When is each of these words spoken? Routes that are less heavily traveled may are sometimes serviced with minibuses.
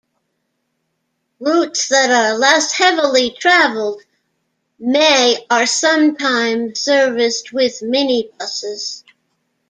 Routes 1.39 1.89
that 1.89 2.09
are 2.09 2.35
less 2.35 2.71
heavily 2.71 3.35
traveled 3.39 4.01
may 4.79 5.45
are 5.47 5.67
sometimes 5.67 6.79
serviced 6.79 7.53
with 7.53 7.81
minibuses. 7.81 9.03